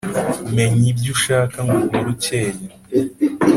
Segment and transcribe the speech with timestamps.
[0.55, 2.61] menye ibyo ushaka ngo uhore ukeye